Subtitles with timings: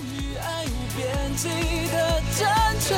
[0.00, 1.48] 与爱无边际
[1.92, 2.48] 的战
[2.88, 2.96] 争，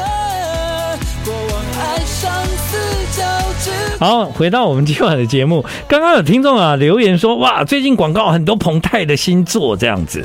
[1.25, 2.77] 过往爱上四
[3.19, 3.25] 角
[3.61, 10.25] 之好，回到我们今晚的节目，刚刚有听众啊留言说，哇，最近广告很多彭泰的新作这样子，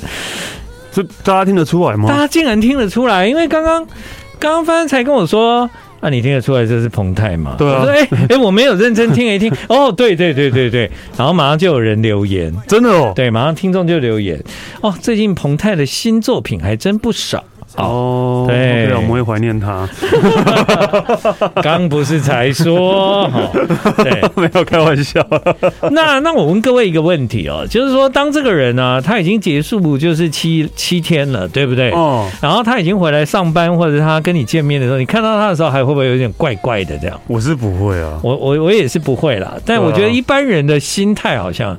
[0.92, 2.08] 这大家听得出来吗？
[2.10, 3.86] 大家竟然听得出来，因为刚刚
[4.40, 5.70] 刚刚帆才跟我说。
[6.06, 7.56] 那、啊、你听得出来这是彭泰吗？
[7.58, 9.52] 对啊，哎哎、欸 欸，我没有认真听一听。
[9.68, 14.40] 哦，对对对对对，然后马上就有人留言，真的哦，对，马上听众就留言。
[14.82, 17.44] 哦，最近彭泰的新作品还真不少。
[17.78, 19.88] 哦，对，我们会怀念他。
[21.62, 23.30] 刚不是才说，
[23.98, 25.26] 对， 没有开玩笑。
[25.92, 31.92] 那那我问各位一个问题哦，就是说，当这个人呢、啊，他已经结束就是七七天了，对不对？
[31.92, 32.30] 哦。
[32.42, 37.20] 然后他已经回来上班，或者他跟你见面的时候，你看到他的时候，还会不会有点怪怪的这样？
[37.28, 39.56] 我是不会啊，我我我也是不会啦。
[39.66, 41.78] 但我觉得一般人的心态好像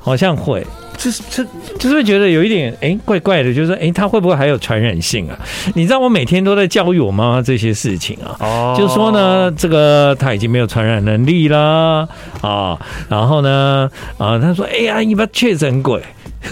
[0.00, 0.66] 好像会。
[0.96, 1.44] 就是这
[1.78, 5.38] 就是会觉得有一点哎、欸、怪怪的，就是哎、欸、他会不会还有传染性啊？
[5.74, 12.08] 你知道我每天都在教育我妈妈这些事情啊，哦，就说呢这个他已经没有传染能力啦
[12.40, 16.02] 啊，然后呢啊他说哎呀你把确诊鬼，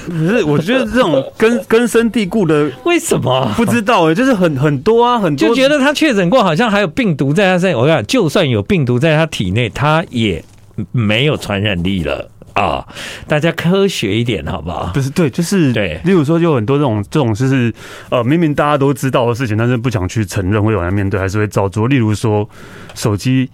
[0.06, 7.80] 不是我觉得这种 根根深蒂固的为什么不知道哎，就是很很多啊很多就觉得他确诊过，好像还有病毒在他身上。
[7.80, 10.42] 我跟你讲，就算有病毒在他体内，他也
[10.92, 12.30] 没有传染力了。
[12.54, 12.88] 啊、哦，
[13.26, 14.90] 大家科学一点好不好？
[14.94, 16.00] 不是对，就是对。
[16.04, 17.74] 例如说，就很多这种这种，就是
[18.10, 21.88] 呃，明明大家都知道的事情，但是不想去承认，会有人面对，还是会照做。
[21.88, 22.48] 例如说，
[22.94, 23.50] 手机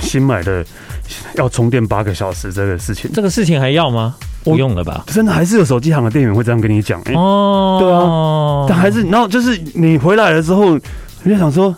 [0.00, 0.64] 新买的
[1.34, 4.14] 要充电八个小时这个事情，这个事情还要吗？
[4.44, 5.04] 不用了吧？
[5.08, 7.14] 真的还是有手机行的店员会这样跟你讲、欸。
[7.14, 10.76] 哦，对啊，但还是，然后就是你回来了之后，
[11.24, 11.74] 你就想说。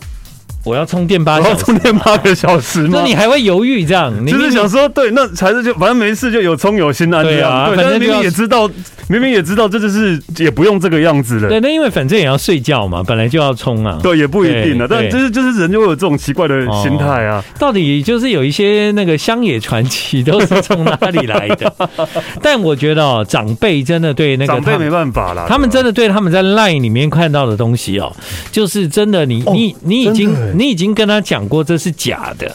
[0.64, 2.98] 我要充电八，要充电八个小时吗？
[3.00, 4.12] 那你还会犹豫这样？
[4.25, 8.69] 你就是想说，对，那才是就反正没事就有充有心啊，对啊，反正明明也知道，
[9.08, 11.48] 明明也知道这就是也不用这个样子了。
[11.48, 13.98] 对，那因为反正也要睡觉嘛，本来就要充啊。
[14.03, 17.42] 对，也不一定啊，但就是就是人就会有这种奇怪的心态啊。
[17.58, 21.72] 到底就是有一些那个乡野传奇都是从哪里来的？
[22.42, 28.15] 但我觉得哦，长辈真的对那个长辈没办法啦，他们真的对他们在 LINE 里面看到的东西哦，
[28.53, 30.50] 就是真的，你你你已经。
[30.60, 32.54] 你已经跟他讲过这是假的。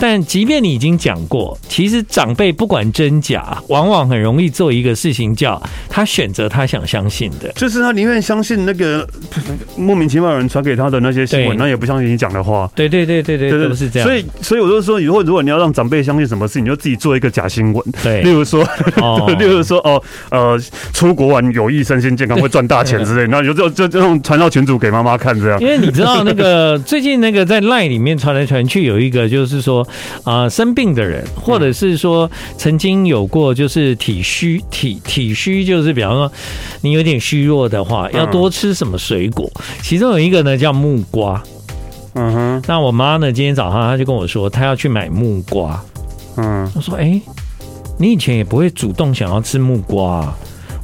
[0.00, 9.06] 但即便你已经讲过，其实长辈不管真假，往往很容易做一个事情，叫他选择他想相信的，就是他宁愿相信那个
[9.76, 12.70] 莫名其妙的人传给他的那些新闻，那也不相信你讲的话。
[12.74, 14.08] 对对对对对，都是这样。
[14.08, 17.84] 所以所以我就说，以后如果你要让长辈相信什么事，你就自己做一个假新闻。
[18.02, 18.62] 对，例如说，
[18.96, 20.00] 哦、 例如说哦
[20.30, 20.60] 呃，
[20.92, 25.60] 出国玩有益身心健康会赚大钱之类，那就就就这种传到群组给妈妈看这样。
[25.60, 29.86] 因为你知道那个 最近那个在 LINE 里面传来传去，有一个就是说。
[30.24, 36.30] 啊、呃，生病的人，或者是说曾经有过就是体虚体体虚，就是比方说
[36.80, 39.50] 你有点虚弱的话，要多吃什么水果？
[39.82, 41.42] 其中有一个呢叫木瓜。
[42.14, 45.80] 嗯哼，那我妈呢今天早上她就跟我说，她要去买木瓜。
[46.36, 47.22] 嗯，我说，哎、欸，
[47.98, 50.34] 你以前也不会主动想要吃木瓜，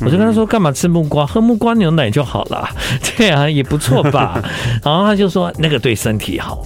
[0.00, 1.26] 我就跟她说，干嘛吃木瓜？
[1.26, 2.68] 喝木瓜牛奶就好了。
[3.16, 4.40] 对啊，也不错吧。
[4.84, 6.64] 然后她就说，那个对身体好。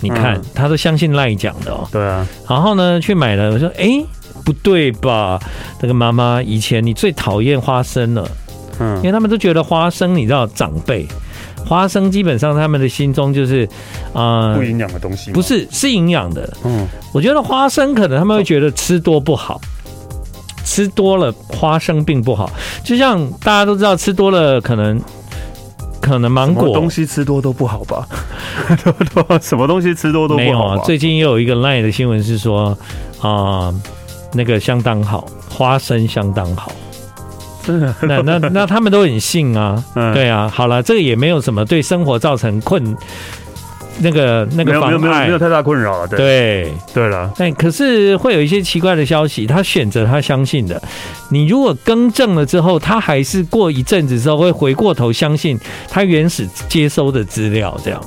[0.00, 1.86] 你看，嗯、他都相信赖讲的哦。
[1.92, 2.26] 对啊。
[2.48, 3.50] 然后呢，去买了。
[3.52, 4.06] 我说，哎、欸，
[4.44, 5.38] 不对吧？
[5.80, 8.28] 这个妈妈，以前你最讨厌花生了。
[8.78, 8.96] 嗯。
[8.98, 11.06] 因为他们都觉得花生，你知道，长辈，
[11.66, 13.68] 花生基本上他们的心中就是
[14.14, 15.30] 啊，呃、不营养的东西。
[15.32, 16.50] 不是，是营养的。
[16.64, 16.86] 嗯。
[17.12, 19.60] 我觉得花生可能他们会觉得吃多不好，
[20.64, 22.50] 吃多了花生并不好。
[22.82, 25.00] 就像大家都知道，吃多了可能。
[26.00, 28.06] 可能芒果东西吃多都不好吧？
[29.40, 30.44] 什么东西吃多都不好？
[30.44, 30.78] 没有啊。
[30.84, 32.76] 最近又有一个 LINE 的新闻是说
[33.20, 33.74] 啊、呃，
[34.32, 36.72] 那个相当好，花生相当好。
[37.62, 37.94] 真的？
[38.02, 39.82] 那那那他们都很信啊。
[39.94, 40.50] 嗯、对啊。
[40.52, 42.96] 好了，这个也没有什么对生活造成困。
[44.00, 46.18] 那个那个没有没有没有太大困扰了，对。
[46.18, 46.72] 对。
[46.92, 50.82] 对了，但可是会有一些奇怪的消息，他选择他相信的，
[51.30, 55.58] 你如果更正了之后，他还是过一阵子之后会回过头相信
[55.88, 58.00] 他原始接收的资料，这样。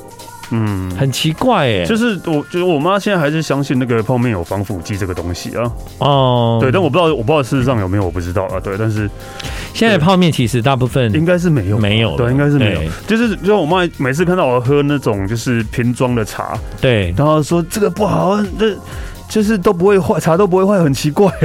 [0.50, 5.70] 嗯，很奇怪哎，就是我，觉得我妈现在还是相信那个泡面有防腐剂这个东西啊。
[5.98, 8.60] 哦，对，但我不知道，我不知道事实上有没有，我不知道啊。
[8.60, 9.10] 对，但是
[9.72, 12.80] 现在泡面其实大部分应该是没有，没有，对，应该是没有。
[13.06, 18.76] 就是，就我妈每次看到我喝那种就是瓶装的茶，对，然后说这个不好，这。
[19.34, 21.28] 就是都不会坏，茶都不会坏，很奇怪，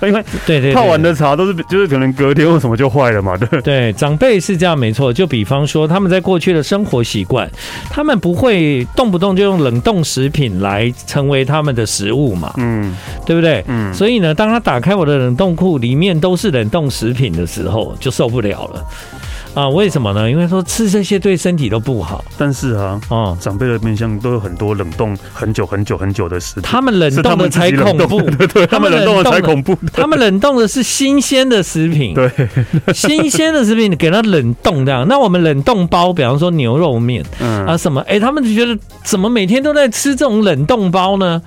[0.00, 5.12] 对，因为对对泡完的茶都是就是可能隔天或什么就坏了嘛，对对，长辈是这样没错。
[5.12, 7.48] 就比方说他们在过去的生活习惯，
[7.88, 12.92] 他们不会动不动就用冷冻食品来成为他们的食物嘛，嗯，
[13.24, 13.62] 对不对？
[13.68, 18.84] 嗯，所以呢，当他打开我的冷冻库里面都是冷冻食品的时候，就受不了了。
[19.58, 20.30] 啊，为什么呢？
[20.30, 22.24] 因为说吃这些对身体都不好。
[22.36, 32.30] 但是啊，哦，长辈的冰箱都有很多冷冻很久很久很久的食品，他们冷冻的才恐怖， 对对，他们冷冻的才恐怖，他们冷冻的是新鲜的食品，对，
[32.94, 35.04] 新鲜的食品给它冷冻这样。
[35.08, 41.42] 那我们冷冻包，比方说牛肉面，嗯啊什么，哎，他们就觉得怎么每天都在吃这种冷冻包呢？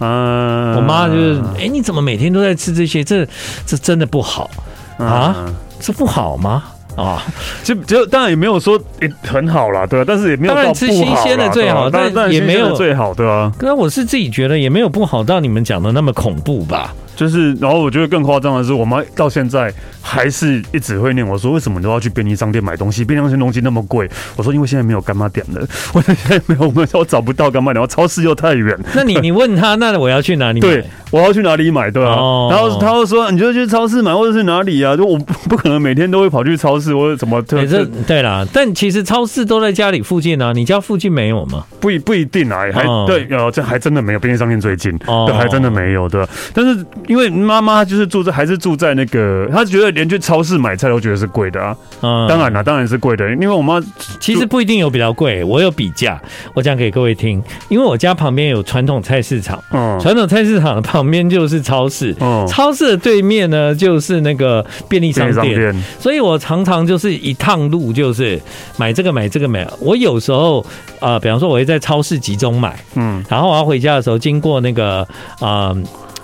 [0.00, 3.04] 啊，我妈就是，哎，你怎么每天都在吃这些？
[3.04, 3.24] 这
[3.64, 4.50] 这真的不好
[4.98, 5.36] 啊？
[5.78, 6.64] 这不好吗？
[6.98, 7.22] 啊，
[7.62, 8.78] 就就当然也没有说
[9.22, 10.04] 很好啦，对吧？
[10.06, 10.74] 但是也没有到不好。
[10.74, 13.52] 吃新鲜的最好，但也没有最好，对啊？
[13.56, 16.92] 可是我是自己觉得也没有不好到你们讲的那么恐怖吧。
[17.18, 23.04] 就是，然后我觉得更夸张的是，我妈到现在还是一直会念我说，为什么你都要去便利商店买东西？
[23.04, 24.08] 便利商店东西那么贵。
[24.36, 28.78] 我说因为现在没有干妈点了，我现在没有，我我找不到干妈点，我超市又太远。
[28.94, 30.68] 那你你问他，那我要去哪里买？
[30.68, 31.90] 对，我要去哪里买？
[31.90, 32.12] 对啊。
[32.12, 34.96] 哦、然后他会说，你就去超市买，或者是哪里啊？
[34.96, 35.18] 就我
[35.48, 37.66] 不可能每天都会跑去超市或者怎么特。
[37.66, 41.64] 这对啦，但其实超市都在家里附近啊，你家附近没有吗？
[41.80, 46.24] 不不一定啊，还、哦、对，呃，这还真的没有便利商店最近，哦、对，还真的没有，对。
[46.54, 47.88] 但是因为妈妈。
[47.88, 51.74] 就是住在还是住在那个，她觉得连去超市买菜都觉得是贵的啊。
[52.02, 53.80] 嗯，当然了，当然是贵的，因为我妈
[54.20, 56.20] 其实不一定有比较贵，我有比价，
[56.52, 57.42] 我讲给各位听。
[57.70, 68.38] 因为我家旁边有传统菜市场，嗯，传统菜市场旁边就是超市，嗯，超市的对面呢就是那个便利商店，所以我常常就是一趟路就是
[68.76, 69.66] 买这个买这个买。
[69.80, 70.60] 我有时候
[71.00, 75.06] 啊、呃，比方说我会在超市集中买，嗯，然后我要回家的时候经过那个
[75.40, 75.70] 啊。
[75.70, 75.76] 呃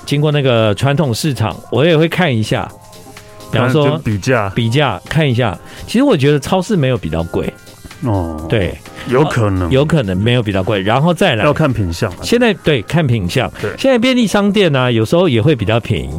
[0.04, 2.70] 经过那个传统市场，我也会看一下，
[3.50, 5.58] 比方说比价，比价看一下。
[5.86, 7.52] 其实我觉得超市没有比较贵。
[8.02, 8.76] 哦，对，
[9.08, 11.44] 有可能，有可能没有比较贵，然后再来。
[11.44, 12.12] 要看品相。
[12.22, 16.10] 现在对看品相，对，现在便利商店呢，有时候也会比较便宜。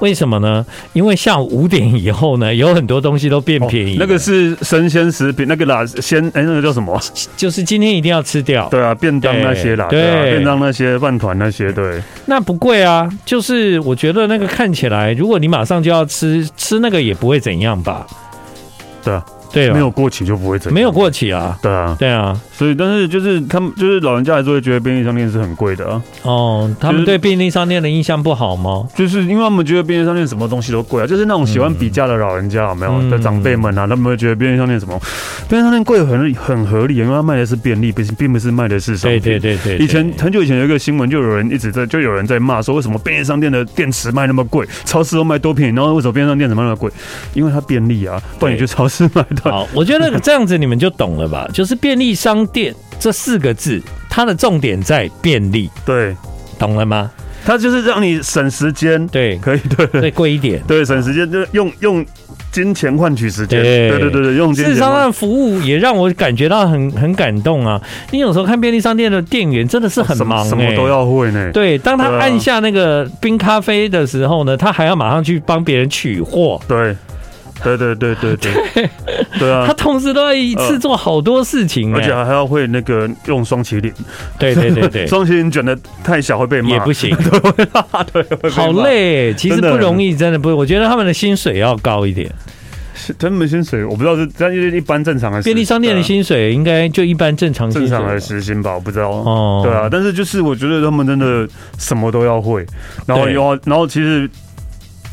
[0.00, 0.64] 为什么呢？
[0.92, 3.96] 因为下午五点以后呢，有很多东西都变便宜。
[3.98, 7.00] 那个是生鲜食品，那个啦，鲜哎，那个叫什么？
[7.36, 8.68] 就是今天一定要吃掉。
[8.68, 12.02] 对啊，便当那些啦，对啊，便当那些饭团那些，对。
[12.26, 18.06] 那不贵啊，就是我觉得那个看起来，如果你马上就要吃，吃那个也不会怎样吧？
[19.02, 19.24] 对啊。
[19.54, 20.74] 对，没有过期就不会怎样。
[20.74, 26.02] 没有过期啊，对啊，对啊，所以但是就是他们就是老人家还是会觉得便利商店是很贵的啊。
[26.22, 28.86] 哦，他们对便利商店的印象不好吗？
[28.96, 35.00] 就是因为他们觉得便利商店什么东西都贵啊，就是那种喜欢比价的老人家有没有的长辈们啊，他们会觉得便利商店什么
[35.48, 39.20] 便利商店贵很很合理，因为他卖的是便利，并并不是卖的是商品。
[39.20, 39.84] 对对对对。
[39.84, 46.90] 以前很久以前有一个新闻，就有人一直在就有人在骂说，为什么便利商店的电池卖那么贵，超市都卖多便宜，然后为什么便利商店怎么那么贵？
[47.34, 49.43] 因为它便利啊，不然你去超市买的。
[49.50, 50.04] 好，我觉得。
[50.24, 51.46] 这样子你们就懂了吧？
[51.52, 56.16] 就是便利商店这四个字，它的重点在便利，对，
[56.58, 57.10] 懂了吗？
[57.44, 62.06] 它就是让你省时间，对，可以，对，对，贵一点，对，省时间，就用用
[62.52, 64.66] 金钱换取时间，对，对，对，对，用金钱。
[64.66, 67.78] 事实上，它的服务也让我感觉到很很感动啊！
[68.12, 71.50] 你有时候看便利商店的店员真的是很忙，什么都要会呢。
[71.52, 76.96] 对，当他按下那个冰咖啡的时候呢，他还要马上去帮别人取货，对。
[77.62, 78.90] 对对对对对，
[79.38, 79.64] 对啊！
[79.66, 83.92] 他同时都要一次做好多事情，而且还要会那个用双麒麟。
[84.38, 87.16] 对对对对， 双麒麟卷的太小会被骂，也不行。
[88.12, 90.54] 对，好累，其实不容易，真的不。
[90.54, 92.30] 我觉得他们的薪水要高一点。
[93.18, 99.10] 他们薪水我不知道是，但是一般正常的便利商店的薪水应该就一般正常正常的时薪吧，我不知道。
[99.10, 101.46] 哦，对啊，但是就是我觉得他们真的
[101.78, 102.64] 什么都要会，
[103.06, 104.28] 然后要，然后其实。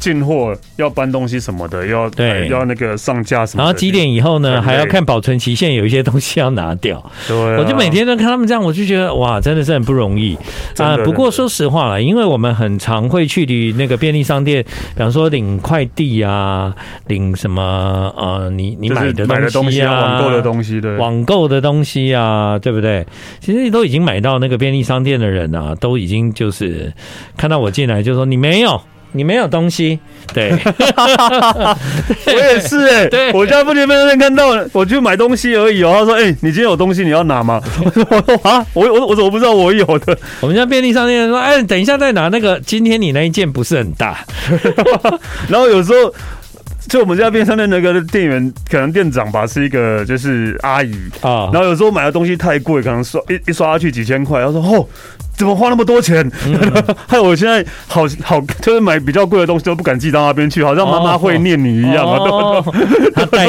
[0.02, 3.64] 进货要搬东西什么的，要对要那个上架什么的。
[3.64, 7.00] 然后几点以后呢，还要看保存期限，有一些东西要拿掉。
[7.28, 10.36] 对，我就每天都看他们这样，我就觉得哇，真的是很不容易
[10.78, 10.98] 啊。
[11.06, 23.06] 不过说实话了，因为我们很常会去的那个便利商店，比方说领快递啊，领什么呃，你你买的东西啊，网购的东西，对，网购的东西啊，对不对？
[23.40, 26.92] 其实你都已经买到那个便利商店的人啊，都已经就是
[27.38, 28.82] 看到我进来就说你没有。
[29.14, 30.00] 你没有东西，
[30.34, 30.52] 对，
[32.26, 35.94] 我也是哎、欸，对，我家附近被人看到了，我去买东西而已哦。
[36.00, 38.04] 他说：“哎、欸，你今天有东西，你要拿吗？” 我说
[38.50, 44.26] ：“啊，我我我怎么不知道我有的？”我们家便利商店说：“哎，等一下再拿那个，今天你那一件不是很大。
[45.50, 46.14] ”然后有时候。
[46.90, 50.92] 就我们家边上的那个店员，可能店长吧，是一个就是阿姨
[51.22, 51.48] 啊。
[51.54, 54.44] 然后有时候买的东西太贵，可能刷一一刷下去几千块。
[54.44, 54.86] 他说：“哦，
[55.42, 56.30] 怎么花那么多钱？
[57.10, 62.20] 害我现在好好就是买比较贵的东西都不敢寄到那边去，好像妈妈会念你一样啊。
[62.20, 62.74] 哦哦、
[63.16, 63.48] 他代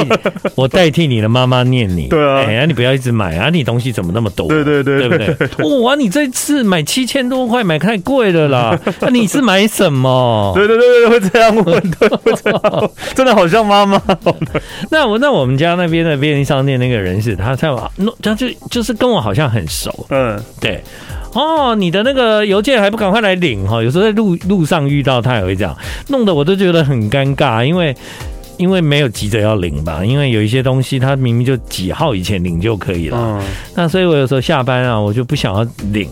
[0.54, 2.08] 我代替你的妈妈念你。
[2.08, 3.50] 对啊，哎呀，你不要一直买啊！
[3.50, 4.49] 你东西怎么那么多？
[4.49, 5.80] 对对对，对不对？
[5.82, 8.78] 哇， 你这次买七千多块，买太贵了啦！
[9.02, 10.52] 那你是买什么？
[10.56, 14.00] 对对对对，会这样问，对，会这样，真的好像妈妈。
[14.90, 20.06] 那我那我们家那边的便利商店那个人是他在我，他就就是跟我好像很熟。
[20.08, 20.82] 嗯，对。
[21.35, 23.83] 哦，你的那个邮件还不赶快来领哈？
[23.83, 25.77] 有时候在路路上遇到他也会这样，
[26.09, 27.95] 弄得我都觉得很尴尬，因为
[28.59, 33.17] 因为没有急着要领吧，因为有一些东西他明明就几号以前领就可以了。
[33.19, 33.43] 嗯，
[33.75, 36.09] 那所以我有时候下班啊，我就不想要领。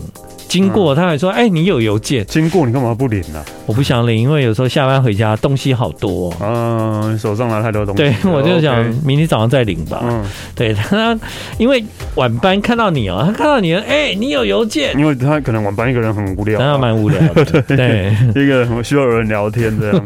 [0.51, 3.41] 经过他还说：“哎，你有邮件。”经过你干嘛不领呢？
[3.65, 6.33] 我不想领，因为有时候下班回家东西好多。
[6.41, 8.03] 嗯，手上拿太多东西。
[8.03, 10.01] 对，我就想明天早上再领吧。
[10.03, 10.21] 嗯，
[10.53, 11.17] 对他，
[11.57, 11.81] 因为
[12.15, 14.93] 晚班看到你哦，他看到你，哎，你有邮件。
[14.99, 17.61] 因为他可能晚班一个人很无聊，他蛮无聊的。
[17.63, 20.05] 对，一个人需要有人聊天这样。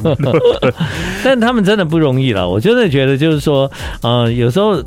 [1.25, 3.71] 但他们真的不容易了，我真的觉得就是说，
[4.03, 4.79] 呃，有时候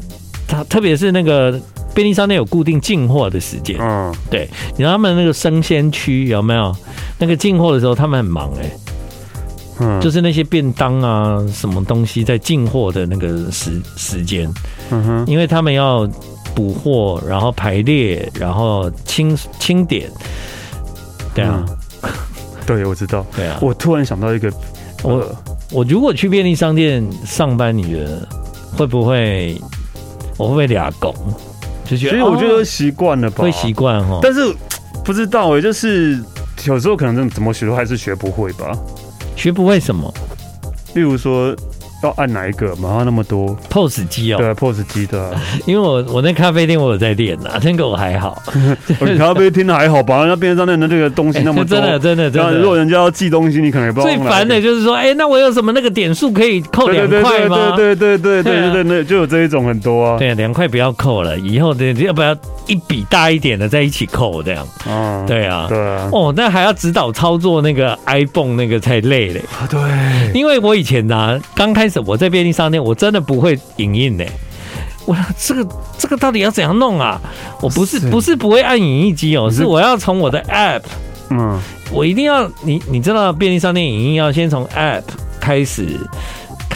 [0.47, 1.61] 他特别是那个。
[1.99, 6.73] 便利商店有固定进货的时间，嗯，对，你知道他们那个生鲜区有没有？
[7.19, 8.79] 那个进货的时候，他们很忙哎、欸，
[9.81, 14.49] 嗯，就是那些便当啊，什么东西在进货的那个时时间，
[14.91, 16.09] 嗯哼，因为他们要
[16.55, 20.09] 补货，然后排列，然后清清点，
[21.35, 21.67] 对啊，
[22.03, 22.11] 嗯、
[22.65, 24.49] 对，我知道， 对啊，我突然想到一个，
[25.03, 25.37] 我
[25.73, 28.29] 我如果去便利商店上班，你觉得
[28.77, 29.61] 会不会？
[30.37, 31.13] 我会不会俩拱？
[31.97, 34.19] 其实我觉得习惯了吧，会习惯哈。
[34.23, 34.41] 但是
[35.05, 36.23] 不知道哎，就是
[36.65, 38.77] 有时候可能怎么学都还是学不会吧。
[39.37, 40.13] 学不会什么？
[40.95, 41.55] 例如说。
[42.03, 42.75] 要按哪一个？
[42.77, 45.19] 马上那么多 POS 机哦，对，POS 机对。
[45.67, 48.41] 因为我我那咖啡店我有在练啊，那个我还好。
[49.19, 50.25] 咖啡厅的还好吧？
[50.27, 52.59] 那便利商店的这个东西那么多， 真的真的真的。
[52.59, 54.15] 如果人家要寄东西，你可能也不知道。
[54.15, 57.73] 最烦的就是说，哎，那我有什么那个点数可以扣两块吗？
[57.77, 60.19] 对对对对对对对，就有这一种很多啊。
[60.19, 62.37] 对，两块不要扣了，以后的要不要
[62.67, 64.67] 一笔大一点的在一起扣这样？
[64.89, 66.09] 啊，对啊，对啊。
[66.13, 69.43] 哦，那还要指导操作那个 iPhone 那个才累嘞。
[69.61, 69.81] 啊，对。
[70.35, 72.83] 因为我以前呢，刚开始我在便利商店。
[72.83, 74.25] 我真的不会影印呢，
[75.07, 75.69] 我这个
[75.99, 77.21] 这个到底要怎样弄啊？
[77.61, 80.83] 我不是不是不会按影印机哦，是我要从我的 app，
[81.31, 81.61] 嗯，
[81.93, 85.03] 我一定要你你知道便利商店影印要先从 app
[85.41, 85.99] 开始。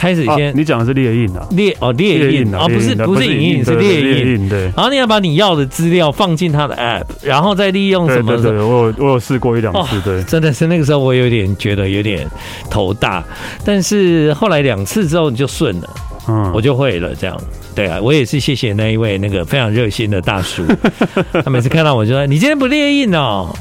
[0.03, 1.47] 开始先，你讲的是列印啊？
[1.51, 4.49] 列哦，列印啊，不是不是影印，是列印。
[4.49, 8.35] 对，然后你要把你要的资料放进他的 app，然后再利用什么？
[8.35, 12.29] 对，我有我有试过一两次，对，真的是那个时候我有点觉得有点
[12.69, 13.23] 头大，
[13.63, 15.89] 但是后来两次之后你就顺了，
[16.27, 17.15] 嗯，我就会了。
[17.15, 17.41] 这样，
[17.73, 20.65] 对啊，我也是谢谢那一位那个非常热心的大叔，
[21.45, 23.55] 他每次看到我就说：“你今天不列印哦。”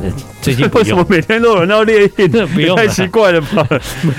[0.42, 2.30] 最近为什么每天都有人要列印？
[2.54, 3.66] 不用太奇怪了吧？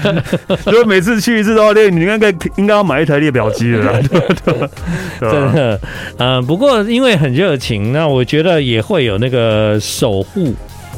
[0.66, 4.02] 如果每次去一次都要列，你应该应该要买一台列表机了。
[5.20, 5.80] 真的，
[6.18, 10.54] 嗯，不过因为很热情，那我觉得也会有那个守护。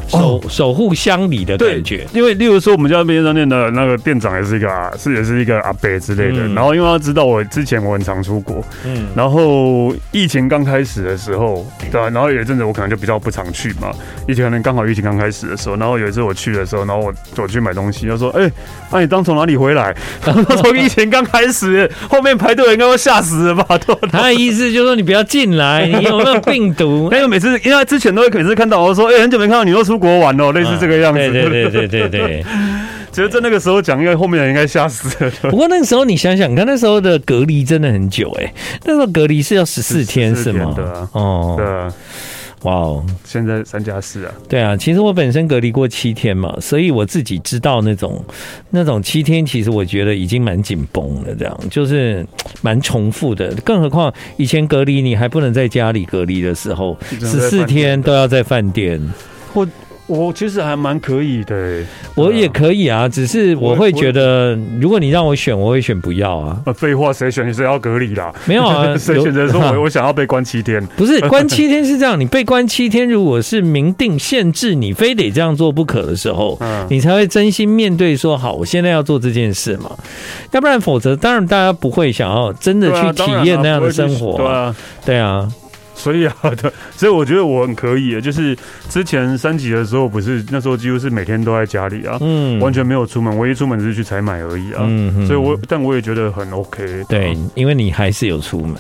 [0.10, 6.48] 守守护乡里的感觉，因为例如说我们家便利商店的那个店长也是一个啊，是也是一个阿伯之类的。
[6.50, 13.92] 然后因为他知道我之前我很常出国，嗯，然后疫情刚开始的时候，对，然后有一阵子我可能就比较不常去嘛。
[14.28, 18.50] 疫情可能刚好疫情刚开始的时候，然后有一次我去的时候，然后我我去买东西，他说：“哎，
[18.92, 23.78] 那你刚从哪里回来？” 然后从疫情刚开始，后面排队应该会吓死了吧？
[24.12, 27.10] 他的意思就是说你不要进来，你有没有病毒？
[27.14, 31.20] 因为每次因为他之前都会每次看到我说：“哎，很久没看到你又出。”国玩哦，类似这个样子。
[31.20, 32.46] 对对对对对对。
[33.12, 35.32] 其实在那个时候讲，因为后面人应该吓死了。
[35.50, 38.54] 不过那个时候你想想看，那时候的隔离真的很久哎，
[38.86, 40.74] 那时候隔离是要十四天是吗？
[40.76, 41.10] 对啊。
[41.14, 41.56] 哦。
[41.58, 41.94] 对啊。
[42.64, 43.06] 哇哦！
[43.24, 44.34] 现在三加四啊。
[44.50, 48.22] 对啊，其实我本身隔离过七天嘛，所以我自己知道那种
[48.72, 52.26] 那种七天，其实我觉得已经蛮紧绷了，这样就是
[52.62, 53.50] 蛮重复的。
[53.64, 59.02] 更何况以前隔离你还不能在家里隔离的时候，十四天都要在饭店。
[59.54, 59.66] 或
[60.10, 61.86] 我其实还蛮可以的、欸，
[62.16, 66.60] 我也可以啊，只是我会觉得，如果你让我选，我会选不要啊。
[66.76, 68.34] 废话，谁选谁要隔离啦？
[68.46, 70.84] 没有啊， 谁选择说我我想要被关七天？
[70.98, 79.92] 不是关七天是这样，你被关七天，如果是明定限制，你非得这样做不可的时候，嗯，你才会真心面对说好，我现在要做这件事嘛。
[80.52, 84.76] 要不然，否则当然大家不会想要真的去体验那样的生活，对啊，
[85.06, 85.48] 对啊。
[86.02, 88.58] 所以啊，对，所以我觉得我很可以，就是
[88.90, 98.76] 之前三级的时候，不是那时候几乎是每天都在家里啊，嗯，完全没有出门，唯一出门只是去采买而已啊，嗯，所以我但我也觉得很 OK，对，因为你还是有出门，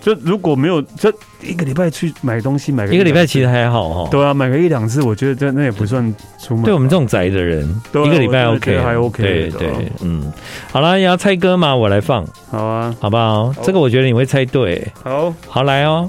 [0.00, 4.08] 就如果没有这一个礼拜去买东西，买个一个礼拜其实还好哦。
[4.10, 6.02] 对啊，买个一两次，我觉得这那也不算
[6.38, 6.64] 出门。
[6.64, 9.22] 对我们这种宅的人，一个礼拜 OK 还 OK。
[9.22, 9.68] 对对，
[10.02, 10.32] 嗯，
[10.72, 11.76] 好了，要猜歌吗？
[11.76, 12.26] 我来放。
[12.50, 13.52] 好啊，好不好？
[13.62, 14.86] 这个我觉得你会猜对。
[15.04, 16.08] 好，好来哦。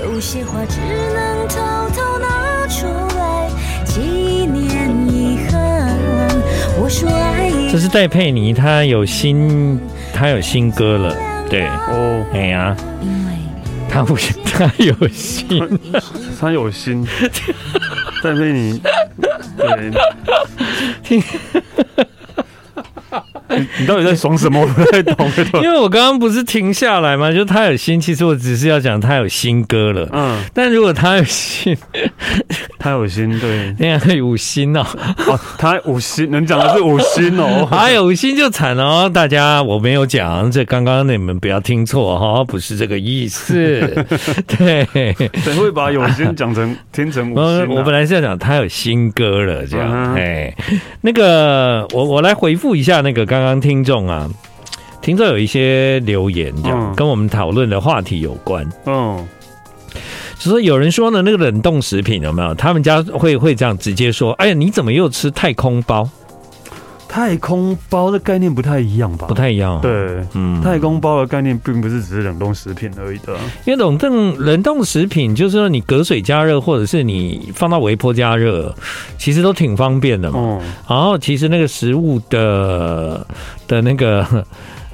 [0.00, 0.80] 有些话只
[7.70, 9.78] 这是戴佩妮，她有新，
[10.12, 11.14] 她有新歌了。
[11.50, 12.76] 对哦，哎呀，
[13.88, 15.78] 她不是，她有新，
[16.40, 17.06] 她有新，
[18.22, 18.80] 戴佩妮，
[19.56, 19.92] 对，
[21.02, 21.22] 听。
[23.50, 24.60] 你，你到底在爽什么？
[24.60, 25.30] 我不太懂。
[25.62, 27.32] 因为我刚刚不是停下来吗？
[27.32, 30.06] 就她有新，其实我只是要讲她有新歌了。
[30.12, 31.74] 嗯，但如果她有新，
[32.78, 34.86] 他有心，对，那样可以五星哦。
[35.26, 37.66] 哦，他五星，能讲的是五星哦。
[37.72, 43.54] 还有五星就惨了哦，大家我没有讲，这刚刚你们不要听错哈，不是这个意思。
[44.46, 44.86] 对，
[45.42, 47.66] 谁会把有星讲成听成五星、啊？
[47.70, 50.14] 我本来是要讲他有新歌了，这样。
[50.14, 53.38] 哎、嗯，那个我我来回复一下那个刚。
[53.38, 54.28] 刚刚听众啊，
[55.00, 58.68] 听众有一些留言，这样、嗯、跟我们讨论的话题有关。
[58.84, 59.24] 嗯，
[60.38, 62.54] 就是有人说呢，那个冷冻食品有没有？
[62.54, 66.08] 他们家会会这样直接说：“哎呀，你怎么又吃太空包？”
[67.08, 69.26] 太空包的概念不太一样吧？
[69.26, 69.80] 不太一样。
[69.80, 73.34] 对，嗯，太空包的概念并不是只是冷冻食品而已的。
[73.64, 78.74] 因为冷冻冷冻食品就是说你隔水加热，或者是你放到微波加热，
[79.16, 80.38] 其实都挺方便的嘛。
[80.38, 83.26] 嗯，然后其实那个食物的
[83.66, 84.44] 的那个。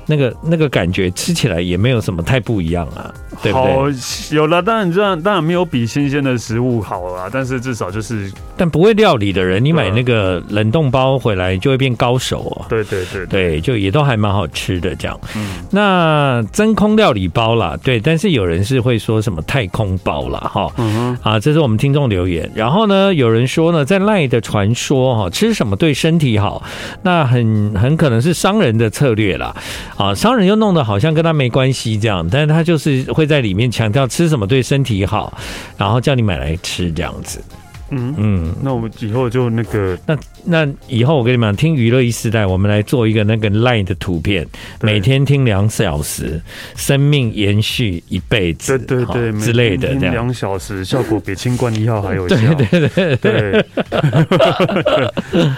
[0.06, 4.36] 那个那个感觉吃起来也没有什么太不一样啊，对不对？
[4.36, 12.66] 有了，当然这样当然没有比新鲜的食物好啊，但是至少就是，但不会料理的人，你买那个冷冻包回来就会变高手哦。
[12.68, 15.18] 对对对对，就也都还蛮好吃的这样。
[15.36, 22.50] 嗯，那真空料理包啦，对，但是有人是会说什么太空包啦，哈，嗯哼，啊，这是我们听众留言。
[22.54, 26.62] 然后呢，有人说呢，在赖的传说哈，吃什么对身体好，
[27.02, 29.54] 那很很可能是商人的策略啦。
[29.96, 35.36] 啊，商人又弄得好像跟他没关系这样，但是他就是会在里面强调吃什么对身体好，
[35.76, 37.42] 然后叫你买来吃这样子。
[37.90, 38.14] 嗯。
[38.16, 44.46] 嗯，那我们以后就那个，那那以后我跟你们讲，听娱乐一时代，我们来做一个那个 line 的图片，
[44.80, 46.40] 每天听两小时，
[46.76, 50.12] 生命延续一辈子，对对对，之类的，这样。
[50.14, 53.16] 两小时效果比清冠一号还有 效，对对对。
[53.16, 53.64] 对，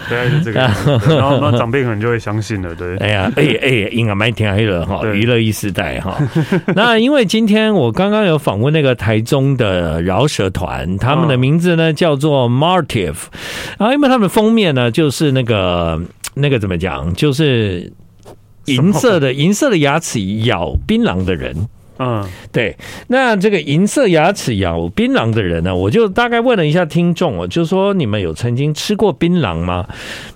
[0.09, 0.61] 对， 这个，
[1.09, 6.19] 然后那长辈可能就会相信了，对，哎呀，哎哎，应该蛮挺黑了哈，娱乐一时代哈，
[6.75, 12.27] 那因为今天我刚刚有访问那个台中的饶舌团，他们的名字呢叫做。
[12.27, 13.15] 做 Martiv，
[13.79, 16.03] 然后因为他们封面呢，就是那个
[16.35, 17.93] 那个怎么讲，就是
[18.65, 21.69] 银色的银色的牙齿咬槟榔的人，
[22.01, 22.77] 嗯，对。
[23.07, 29.87] 那这个银色牙齿咬槟榔的人呢，我就大概问了一下听众哦，就是说你们有曾经吃过槟榔吗？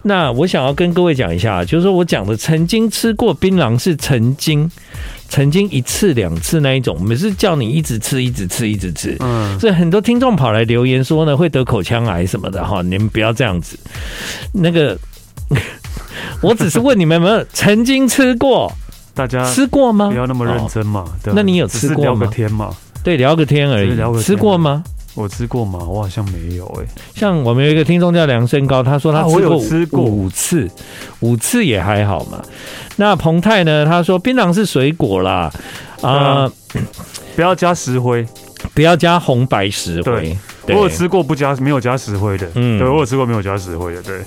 [0.02, 4.70] 那我想要跟各位讲一下，就是说我讲的曾经吃过槟榔是曾经。
[5.30, 9.16] 曾经一次两次那一种，我们是叫你一直吃，一直吃，一直吃。
[9.20, 13.78] 嗯，所以很多听众跑来留言说呢，会得口腔癌什么的哈，你们不要这样子。
[14.52, 14.98] 那个，
[16.42, 18.70] 我只是问你们有没有曾经吃过，
[19.14, 20.10] 大家吃过吗？
[20.10, 21.04] 不要那么认真嘛。
[21.22, 22.10] 对，那你有吃过吗？
[22.10, 22.74] 聊个天嘛。
[23.04, 23.90] 对，聊个天而已。
[23.94, 24.24] 聊个天。
[24.24, 24.82] 吃过吗？
[25.14, 25.80] 我吃过吗？
[25.86, 26.88] 我好像没有哎、欸。
[27.14, 30.70] 像我们有一个听众叫梁身高，他说他吃过吃过五次，
[31.20, 32.40] 五次也还好嘛。
[32.96, 33.84] 那彭泰呢？
[33.84, 35.50] 他说槟榔是水果啦，
[36.00, 36.52] 啊、呃，
[37.34, 38.24] 不要加石灰，
[38.72, 40.36] 不要加红白石灰。
[40.64, 44.20] 对，我有吃过不加没有加石灰的，嗯，对，我有吃过没有加石灰的，对。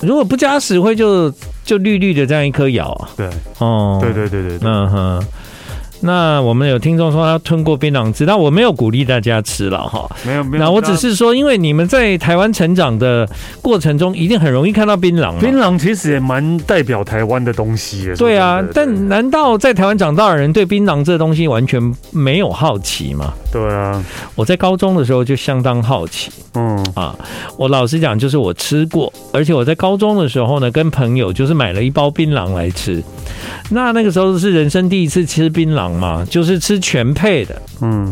[0.00, 3.08] 如果不加石灰就，就就绿绿的这样一颗咬啊。
[3.16, 5.26] 对，哦，对对对对，对，嗯哼。
[6.04, 10.06] 那我们有听众说他吞过槟榔汁，但我没有鼓励大家吃了哈。
[10.26, 13.26] 没有没有，那我只是说，因为你们在台湾成长的
[13.62, 15.38] 过程中，一定很容易看到槟榔。
[15.40, 18.12] 槟榔其实也蛮代表台湾的东西。
[18.18, 23.32] 对啊，但难道在台湾长大的人对槟榔这东西完全没有好奇吗？
[23.50, 26.30] 对啊，我在高中的时候就相当好奇。
[26.56, 27.16] 嗯啊，
[27.56, 33.02] 我老实讲，就是我吃过，而且我在高中的时候呢，跟朋友就是买了一包槟榔来吃。
[33.70, 38.10] 那那个时候是人生第一次吃槟榔嘛，就是吃全配的，嗯，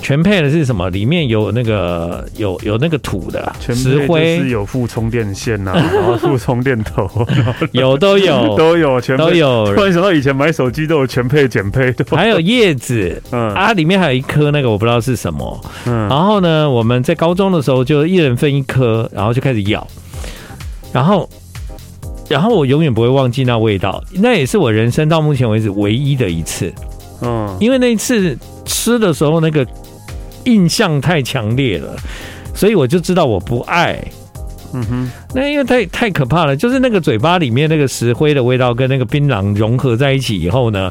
[0.00, 0.88] 全配的是什么？
[0.90, 7.08] 里面有那个有有那个土的石灰，是有附充电线呐、啊，然后附充电头，
[7.72, 9.74] 有都有都有全都有。
[9.74, 19.86] 突然想到以前买手机都有全配、减配的，还有叶子，嗯啊，里面还有一颗那个我不知道是什么，嗯，然后呢，我们在高中的时候就一人分一颗，然后就开始咬，
[20.92, 21.28] 然后。
[22.28, 26.72] 然后我永远不会忘记那味道，那也是我人生到目前为止唯一的一次。
[27.22, 29.66] 嗯，因为那一次吃的时候那个
[30.44, 31.94] 印象太强烈了，
[32.54, 34.02] 所以我就知道我不爱。
[34.72, 40.88] 嗯哼，那因为太太可怕了，就是那个嘴巴里面那个石灰的味道跟那个槟榔融合在一起以后呢，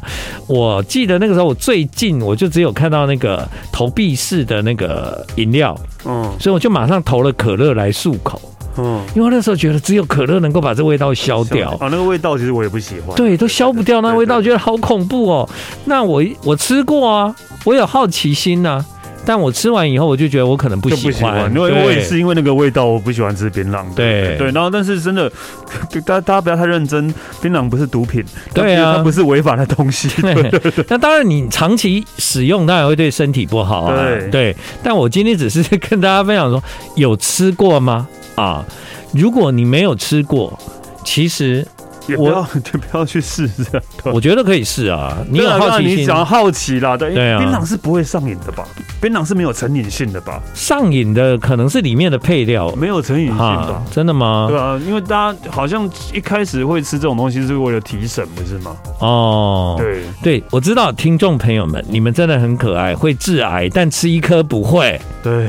[0.48, 6.30] 我记得那个时候我最近我就只有看到那个投币式的那个饮料，嗯。
[6.42, 8.42] 所以我就马上投了可乐来漱口，
[8.80, 11.72] 嗯，因为那时候觉得只有可乐能够把这味道消掉。
[11.72, 15.50] 啊，那个味道其实我也不喜欢，对，都消不掉那味道，觉得好恐怖哦。
[15.86, 18.86] 那我我吃过啊，我有好奇心呐、啊，
[19.26, 23.84] 但我吃完以后，我就觉得我可能不喜欢，不喜欢，因为我也是因为那个味道，我不喜欢吃槟榔。
[23.96, 25.30] 对对，然后但是真的，
[26.06, 30.10] 大家大家不要太认真，槟榔不是毒品，对啊它不是违法的东西。
[30.22, 30.52] 对，
[30.88, 33.96] 那当然，你长期使用当然会对身体不好啊。
[33.96, 36.64] 对对，但我今天只是跟大家分享说，
[36.96, 38.08] 有吃过吗？
[38.40, 38.66] 啊，
[39.12, 40.58] 如果你没有吃过，
[41.04, 41.68] 其实
[42.10, 43.84] 也不要 就不要去试这样。
[44.14, 45.18] 我觉得可以试啊。
[45.30, 48.66] 你有好奇心，你想好奇啦，对，对啊槟榔是不会上瘾的吧？
[49.02, 50.42] 槟榔是没有成瘾性的吧？
[50.54, 53.84] 上瘾的可能是里面的配料没有成瘾性吧啊？？
[53.92, 54.48] 真的吗？
[54.50, 58.76] 对啊，因为大家好像一开始会吃这种东西是为了提神，不是吗？
[59.00, 65.48] 哦，对，对，我知道听众朋友们，你们真的很可爱，会致癌，但吃一颗不会，对，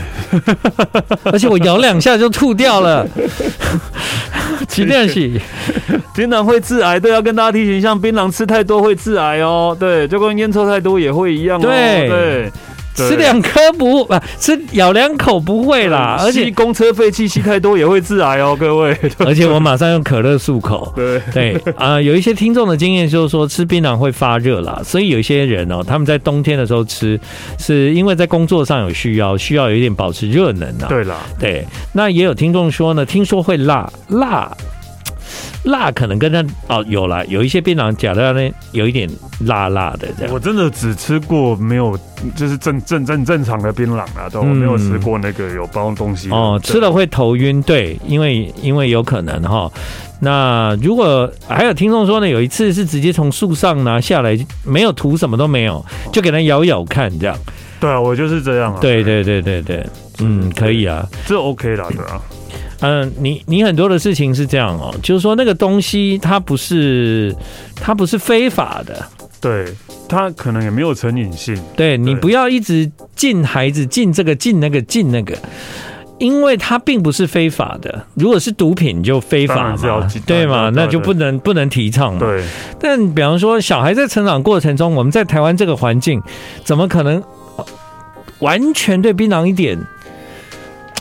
[1.32, 3.06] 而且我咬两下就吐掉了。
[4.70, 5.40] 几点起？
[6.14, 12.08] 槟榔 会致癌，对，要跟大家提醒，像槟榔吃太多会致癌哦，对，就跟烟抽太多也会一样哦，对。
[12.08, 12.52] 对，
[13.08, 20.92] 吃两颗不不吃咬两口不会啦，而且吸公车废气吸太多也会致癌哦，各位， 而且我马上用可乐漱口。
[20.94, 27.18] 对，对啊、呃有一些听众的经验就是说吃槟榔会发热啦，所以有一些人哦，他们在冬天的时候吃，
[27.58, 30.86] 是因为在工作上有需要，需要有一点保持热能啊。
[30.88, 34.50] 对啦，对，那也有听众说呢，听说会辣辣。
[35.64, 39.08] 辣可能跟它哦有了，有一些槟榔假的那有一点
[39.46, 40.32] 辣辣的这样。
[40.32, 41.98] 我真的只吃过没有，
[42.34, 49.70] 就是正正正正常的槟榔啊，都没有吃过那个有包东西的哦，吃了会头晕，对，因为因为有可能哈。
[50.22, 57.36] 那如果还有听众说呢，有一次是直接从树上拿下来，没有涂什么都没有，就给它咬咬看这样。
[57.80, 59.86] 对啊，我就是这样啊，对对对对对，
[60.20, 61.06] 嗯，可以啊。
[61.26, 62.20] 这 OK 啦，对啊，
[62.80, 67.34] 嗯，你你很多的事情是这样哦，就是说那个东西它不是
[67.76, 69.06] 它不是非法的，
[69.40, 69.66] 对，
[70.08, 75.36] 它可能也没有成瘾性，对你不要一直禁孩子禁这个禁那个禁那个，
[76.18, 78.06] 因为它并不是非法的。
[78.14, 80.70] 如果是毒品就非法嘛，对嘛？
[80.74, 82.20] 那就不能不能提倡嘛。
[82.20, 82.42] 对，
[82.78, 86.22] 但比方说，小孩在成长过程中，我们在台湾这个环境，
[86.64, 87.22] 怎么可能
[88.38, 89.78] 完全对槟榔一点？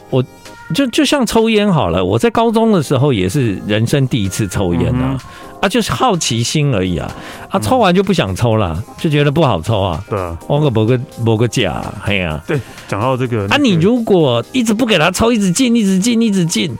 [0.09, 0.23] 我
[0.73, 5.17] 就就像抽烟好了，我在高中的时候也是人生第一次抽烟啊，
[5.61, 7.11] 啊，就是好奇心而已啊，
[7.49, 16.71] 啊，抽完就不想抽了，就觉得不好抽啊，对啊，我个某个某个假，哎呀，对，讲到这个，啊，你如果一直不给他抽，一直进，一直进，一直禁。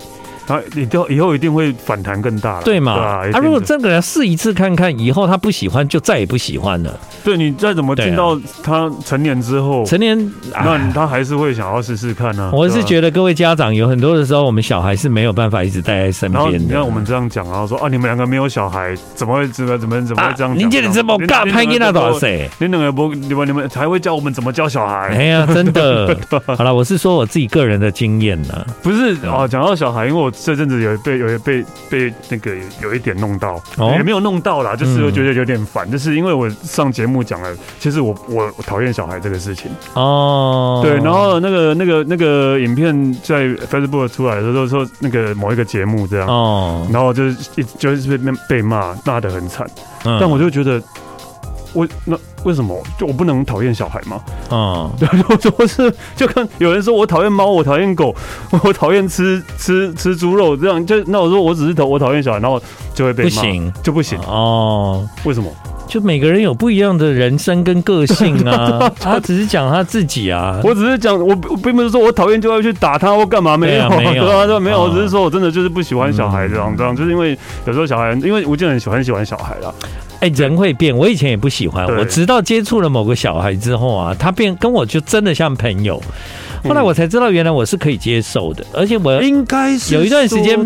[0.50, 2.94] 他以后以后一定会反弹更大了，对嘛？
[2.94, 7.00] 啊，一定啊，如果的这个人试一次看看，以后他不喜欢，就再也不喜欢了。
[7.24, 10.18] 对你再怎么进到他成年之后，成年，
[10.52, 12.50] 那他还是会想要试试看呢。
[12.52, 16.58] 我是觉得各位家长有很多的时候，我们小孩是没有办法一直带在身边的。
[16.58, 20.58] 你看我们这样讲，然后说啊，你们两个没有小孩，怎么会怎么怎么怎么会这样讲？
[20.58, 22.50] 您这里这么尬，拍给那多少岁？
[22.58, 25.10] 你两个不，你们你们还会教我们怎么教小孩？
[25.10, 26.18] 哎呀，真的。
[26.58, 28.66] 好了，我是说我自己个人的经验呢。
[28.82, 39.70] 不是哦，讲到小孩，因为我这阵子有被有被被那个有一点弄到，也没有弄到啦，就是我觉得有点烦，就是因为我上节目讲了，其实我我讨厌小孩这个事情。
[39.94, 40.82] 哦。
[40.84, 49.70] 对，然后那个那个那个影片在 Facebook 出来的时候说那个某一个节目这样哦，然后就是一就是被被骂骂得很惨，
[50.06, 50.18] 嗯。
[50.20, 50.82] 但我就觉得。
[51.74, 54.22] 我那为什么就我不能讨厌小孩吗？
[54.50, 55.08] 哦， 对，
[55.58, 58.16] 我是就看有人说我讨厌猫，我讨厌狗，
[58.64, 62.62] 我讨厌吃吃吃猪肉，这样就那我说我只是讨我讨厌小孩，然后
[62.94, 65.08] 就会被骂，不行就不行哦。
[65.26, 65.50] 为什么？
[65.90, 70.62] 就每个人有不一样的人生跟个性啊， 他只是讲他自己啊。
[70.64, 79.74] 我只是讲，我我并不是说我讨厌就要去打他或干嘛，没有，对啊没有 对啊，没有，哦我只是说我真的就是不喜欢小孩这样这样，就是因为有时候小孩，因为吴建很喜欢喜欢小孩啦。
[80.20, 86.00] 哎，人会变，我以前也不喜欢，我直到接触了某个小孩之后啊，他变跟我就真的像朋友。
[86.64, 90.58] 后来我才知道，原来我是可以接受的，而且我应该是有一段时间，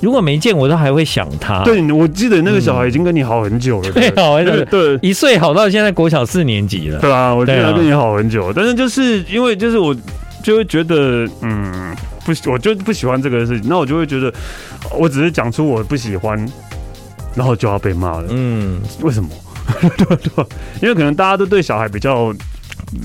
[0.00, 1.62] 如果没见，我都还会想他。
[1.64, 6.98] 对，我记得那个小孩已经跟你好很久了， 对，好很久，对，一岁好到现在国小四年级了。
[6.98, 9.94] 对啊，我记得他跟你好很久，但是就是因为就是我
[10.42, 14.32] 就会觉得，嗯，不，我就不喜欢这个事情，那我就会觉得，
[14.98, 16.46] 我只是讲出我不喜欢。
[17.34, 18.24] 然后就要被骂了。
[18.30, 19.28] 嗯，为什么？
[19.96, 20.44] 对对，
[20.82, 22.34] 因为可能大家都对小孩比较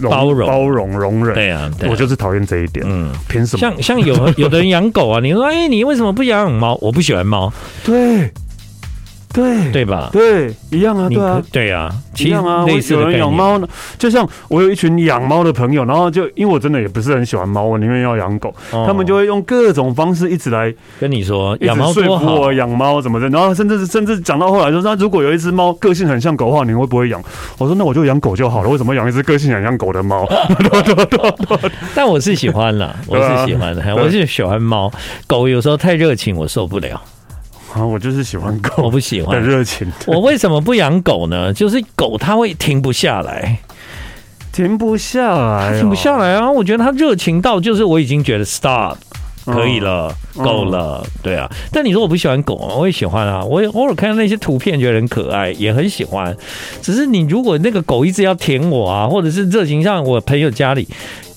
[0.09, 1.33] 包容包容、容忍。
[1.35, 2.85] 对啊，对啊我就是讨厌这一点。
[2.87, 3.59] 嗯，凭什么？
[3.59, 6.77] 像像有 有的人养狗啊，你说哎，你为什么不养猫？
[6.81, 7.51] 我不喜欢猫。
[7.83, 8.31] 对。
[9.33, 10.09] 对对吧？
[10.13, 12.65] 对，一样啊，对啊，对啊，一样啊。
[12.65, 13.67] 类似有人养猫呢，
[13.97, 18.53] 就像我有一群养猫的朋友，然后就因为我真的也不是很喜欢猫，我宁愿要养狗，
[18.85, 27.19] 他们就会用各种方式一直来跟你说养猫说服我养猫怎么的，然后甚至甚至讲到后来说，那如果有一只猫个性很像狗的话，你会不会养？
[27.57, 30.27] 我说那我就养狗就好了，为什么养一只个性很像狗的猫？
[31.95, 34.91] 但我是喜欢了，我是喜欢的，我是喜欢猫，
[35.25, 37.01] 狗有时候太热情，我受不了。
[37.73, 39.91] 啊，我就是喜欢狗，我不喜欢热情。
[40.05, 41.51] 我为什么不养狗呢？
[41.51, 43.57] 就是狗它会停不下来，
[44.51, 46.51] 停不下来，停不下来啊！
[46.51, 48.95] 我觉得它热情到就是我已经觉得 stop
[49.45, 51.49] 可以了，够了，对啊。
[51.71, 53.43] 但你说我不喜欢狗，我也喜欢啊。
[53.43, 56.35] 我也偶尔看到那些图片觉得很可爱，也很喜欢。
[56.81, 60.87] 只是你如果那个狗一直要舔我啊，或者是热情，像我朋友家里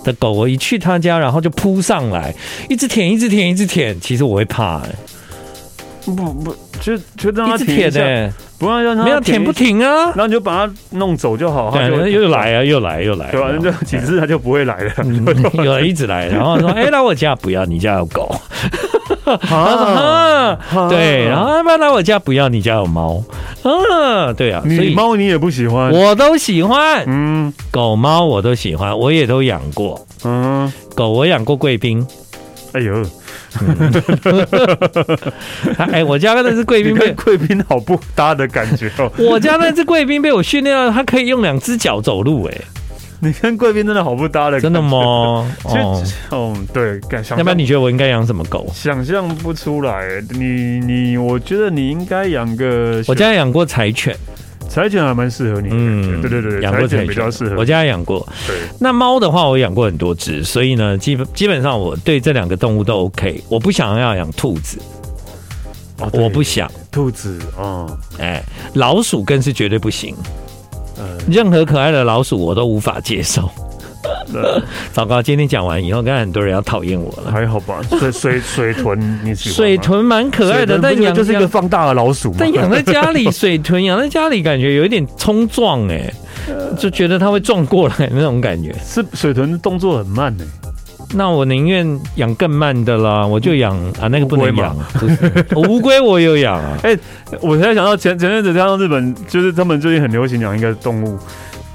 [0.05, 2.35] 的狗，我一去他家，然后就扑上来，
[2.69, 4.91] 一直舔，一直舔，一直舔，其实我会怕哎。
[6.15, 11.71] 不不，就就让它舔呢，不要让它没有舔不停啊，然后你就把它弄走就好。
[11.71, 13.51] 对，又来啊，又来又来，对吧？
[13.61, 14.93] 就几次它就不会来了，
[15.65, 18.35] 有一直来，然后说：“哎，来我家不要，你家有狗。
[19.27, 20.57] ”啊，
[20.89, 23.23] 对，然后要不然来我家不要，你家有猫。
[23.63, 27.03] 啊，对啊，所以猫你也不喜欢，我都喜欢。
[27.07, 30.07] 嗯，狗猫我都喜欢，我也都养过。
[30.25, 32.07] 嗯，狗我养过贵宾。
[32.73, 33.05] 哎呦。
[35.93, 39.11] 哎，我家那只贵宾被贵宾好不搭的感觉哦。
[39.19, 42.45] 我家那只贵宾被我训练到，它可以用两只脚走路。
[42.45, 42.55] 哎，
[43.21, 45.51] 你跟贵宾真的好不搭的，真的吗？
[45.65, 47.01] 哦，哦，对，
[47.37, 48.67] 要不然你觉得我应该养什么狗？
[48.75, 50.23] 想象不出来。
[50.31, 53.03] 你你，我觉得你应该养个。
[53.07, 54.17] 我家养过柴犬。
[54.69, 57.57] 柴犬还蛮适合你，嗯，对对对，养过柴犬比较适合。
[57.57, 58.57] 我家养过，对。
[58.79, 63.43] 那猫的话，我养过很多只，所以呢，基本基本上我对这两个动物都 OK。
[63.49, 64.79] 我不想要养兔子，
[66.13, 66.71] 我不想。
[66.91, 67.87] 兔子哦，
[68.19, 68.43] 哎，
[68.75, 70.15] 老鼠更是绝对不行，
[71.29, 73.51] 任何可爱的老鼠我都无法接受。
[74.93, 77.31] 糟糕，今天讲完以后，刚才很多人要讨厌我了。
[77.31, 79.55] 还好吧，水水水豚你喜欢？
[79.57, 82.35] 水豚蛮可爱的，但养就是一个放大的老鼠。
[82.39, 86.13] 但养在家里，水豚养在家里感觉有一点冲撞哎，
[86.79, 88.75] 就觉得它会撞过来那种感觉。
[88.85, 90.45] 是水豚动作很慢哎，
[91.15, 94.77] 那我宁愿养更慢的啦，我就养啊那个不能养。
[95.57, 96.97] 乌龟我有养啊， 哎，
[97.41, 101.19] 我现在想到前前阵子看到日本，就是他们最近很流行养一个动物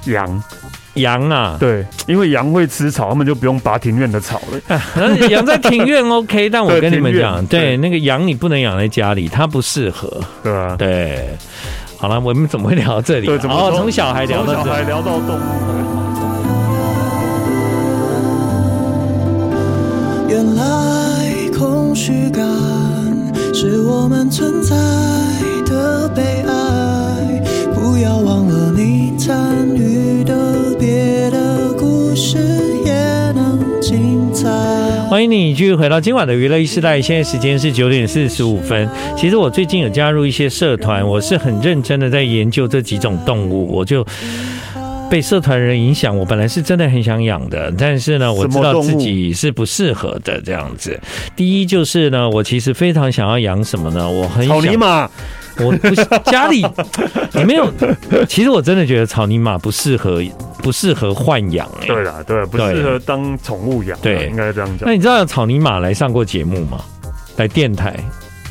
[0.06, 0.42] 羊。
[0.94, 4.80] 羊啊，对，因为羊会吃草，他们就不用拔庭院的草了。
[5.30, 10.20] 养在庭院 OK， 但我跟你们讲，对那个羊你不能养在家里，它不适合。
[10.42, 11.28] 对啊，对。
[11.98, 13.26] 好了，我们怎么会聊到这里？
[13.26, 15.40] 对，哦，从小孩聊到小孩聊到动物。
[20.28, 22.44] 原来空虚感
[23.54, 24.74] 是我们存在
[25.66, 27.42] 的悲哀，
[27.74, 29.36] 不要忘了你参
[29.76, 29.81] 与
[35.32, 38.86] 你继续回到今晚的娱乐一时代，现在时间是九点四十五分。
[39.16, 44.06] 其实我最近有加入一些社团，我是很认真的在研究这几种动物，我就
[45.10, 46.16] 被社团人影响。
[46.16, 51.00] 我本来是真的很想养的，但是呢，我知道自己是不适合的这样子。
[51.34, 54.08] 第一就是呢，我其实非常想要养什么呢？
[54.08, 55.08] 我很想草泥马。
[55.58, 55.94] 我不
[56.30, 56.64] 家里
[57.34, 57.70] 也没有，
[58.28, 60.22] 其实我真的觉得草泥马不适合，
[60.62, 61.68] 不适合豢养。
[61.80, 63.98] 哎，对啦，对，不适合当宠物养。
[64.00, 64.86] 对，应该这样讲。
[64.86, 66.80] 那你知道有草泥马来上过节目吗？
[67.36, 67.94] 来电台？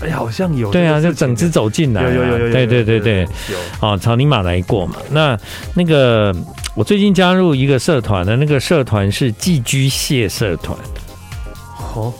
[0.04, 0.72] 哎，好像有。
[0.72, 2.04] 对啊，就整只走进来。
[2.04, 2.52] 有有有有。
[2.52, 3.58] 对对对对，有。
[3.88, 4.96] 哦，草泥马来过嘛？
[5.12, 5.38] 那
[5.76, 6.36] 那个
[6.76, 10.78] 我最近加入一个社团的，那个社团是寄居蟹社团。
[11.96, 12.14] 哦，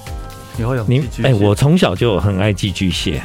[0.58, 0.86] 你会养？
[0.88, 3.22] 你哎，我从小就很爱寄居蟹。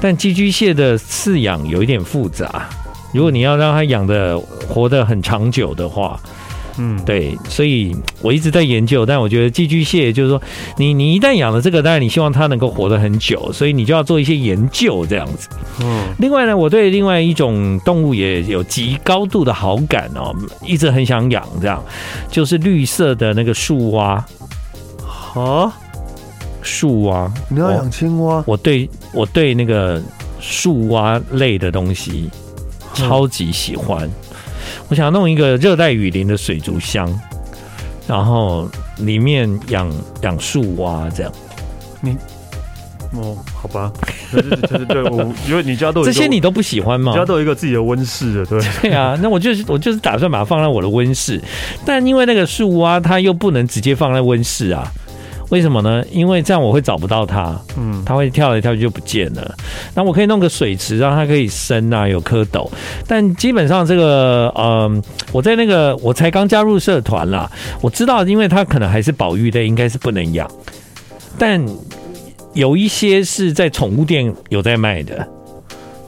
[0.00, 2.68] 但寄居蟹的饲养有一点复杂，
[3.12, 6.18] 如果你要让它养的活得很长久的话，
[6.78, 9.04] 嗯，对，所以我一直在研究。
[9.04, 10.40] 但我觉得寄居蟹就是说，
[10.78, 15.48] 你你一旦养了这个，当然你希望它能够活得很久，所以你就要做一些研究这样子。
[15.82, 20.34] 嗯，另外呢，我对另外一种动物也有极高度的好感哦，
[20.66, 21.84] 一直很想养这样，
[22.30, 24.24] 就是绿色的那个树蛙。
[25.04, 25.70] 好。
[26.62, 28.42] 树蛙，你要养青蛙？
[28.46, 30.00] 我对我对那个
[30.40, 32.30] 树蛙类的东西
[32.94, 34.08] 超级喜欢。
[34.88, 37.12] 我想要弄一个热带雨林的水族箱，
[38.06, 41.32] 然后里面养养树蛙这样。
[42.00, 42.16] 你
[43.14, 43.92] 哦，好吧，
[44.32, 47.12] 就是就是对我，因为你家都有这些你都不喜欢吗？
[47.12, 51.38] 你家都有一个自己的温室的，对 对啊，那我就是我就是打算把它放在我的温室，
[51.84, 54.90] 但因为那个树蛙它又不能直接放在温室啊，
[55.52, 56.02] 为什么呢？
[56.10, 59.54] 因为这样我会找不到它，嗯，它会跳来跳去就不见了。
[59.94, 62.66] 那我可以弄个水池让它可以生啊，有蝌蚪，
[63.06, 67.50] 但基本上这个嗯，我在那个我才刚加入社团啦，
[67.82, 70.50] 我知道，因为它可能还是保育类，应该是不能养，
[71.38, 71.62] 但。
[72.54, 75.26] 有一些是在宠物店有在卖的，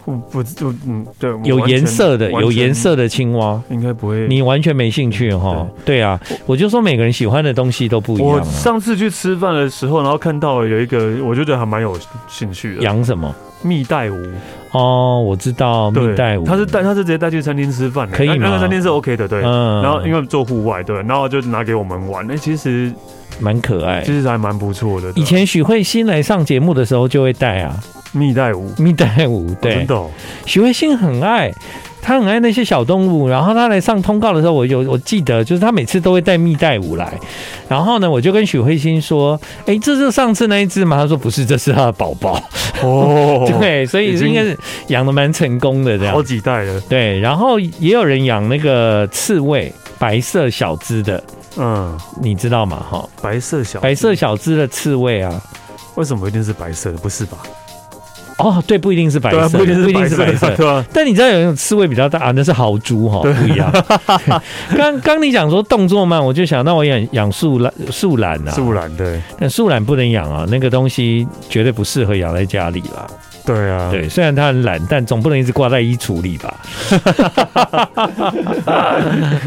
[0.05, 5.67] 不不就嗯对，有颜色的有颜色的青蛙，应该不会，你完全没兴趣哈？
[5.85, 8.29] 对啊，我就说每个人喜欢的东西都不一样。
[8.29, 12.83] 我上次去吃饭的时候，然后看到有一个，我就觉得还蛮有兴趣的。
[12.83, 13.35] 养什么？
[13.63, 14.31] 蜜袋鼯
[14.75, 18.29] 哦，我知道蜜袋鼯，他是带他是直接带去餐厅吃饭，可以？
[18.39, 19.43] 那个餐厅是 OK 的，对。
[19.43, 19.83] 嗯。
[19.83, 22.27] 然后因为做户外，对，然后就拿给我们玩。
[22.27, 22.93] 那其实。
[23.41, 25.11] 蛮可爱，其实还蛮不错的。
[25.17, 27.75] 以前许慧欣来上节目的时候就会带啊，
[28.13, 30.01] 蜜袋鼯，蜜袋鼯，对，真的。
[30.47, 31.53] 许慧欣很爱，
[32.05, 33.27] 他很爱那些小动物。
[33.27, 37.13] 然后他来上通告的时候，我有我记得，就是他每次都会带蜜袋鼯来。
[37.67, 42.41] 然后呢，我就跟许慧欣说：“哎，这是上次那一只吗？”他说：“不是，这是他的宝宝。”
[42.85, 44.57] 哦， 对，所以应该是
[44.89, 46.13] 养的蛮成功的，这样。
[46.13, 46.81] 好几代了。
[46.83, 51.23] 对，然后也有人养那个刺猬，白色小只的。
[51.57, 52.85] 嗯，你知道吗？
[52.91, 55.41] 哈，白色小白色小只的刺猬啊，
[55.95, 56.99] 为什么一定是白色的？
[56.99, 57.39] 不是吧？
[58.39, 60.85] 哦，对，不一定是白色，不一定是白色，对吧？
[60.93, 63.73] 但你知道有一种刺猬比较大啊，那是豪猪哈，不一样。
[64.77, 73.07] 刚刚你讲说动作慢，我就想那我养养树懒，树懒啊，树懒对，但树懒不能养啊，那个东西绝对不适合养在家里啦。
[73.47, 76.55] 对啊，对，虽然它很懒，但总不能一直挂在衣橱里吧？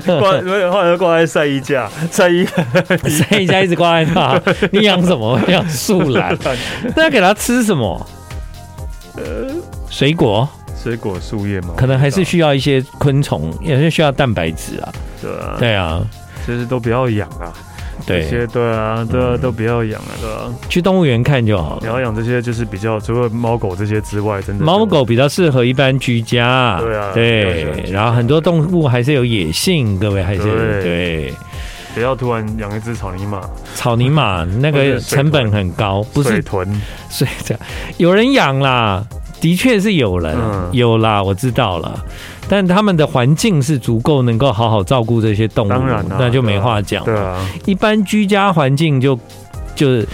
[0.05, 2.45] 挂，没有，后来挂在晒衣架，晒衣
[3.09, 4.39] 晒衣架一直挂在那。
[4.71, 5.39] 你养什么？
[5.47, 6.37] 养树懒？
[6.95, 8.07] 那要给它吃什么？
[9.17, 9.53] 呃，
[9.89, 10.47] 水果，
[10.81, 11.73] 水果树叶吗？
[11.75, 14.93] 可能还是需要一些昆虫，也是需要蛋白质啊。
[15.21, 16.07] 对啊，对啊，
[16.45, 17.51] 其实都不要养啊。
[18.05, 20.53] 对，这些对啊，对啊，都不要养了，对啊？
[20.69, 21.79] 去动物园看就好。
[21.81, 26.79] 你要养这些，就是比较除了猫狗这些之外，真的猫狗比较适合一般居家。
[26.79, 27.83] 对啊，对。
[27.91, 30.43] 然后很多动物还是有野性，各位还是
[30.83, 31.33] 对。
[31.93, 33.41] 不要突然养一只草泥马，
[33.75, 36.67] 草泥马那个成本很高，不是水豚，
[37.09, 37.63] 所以这样
[37.97, 39.03] 有人养啦，
[39.41, 40.37] 的确是有人
[40.71, 42.03] 有啦，我知道了。
[42.49, 47.03] 但他们的环境是足够能够好好照顾这些动物，当然那就没话讲。
[47.03, 49.17] 对啊，一般居家环境就
[49.75, 50.07] 就是。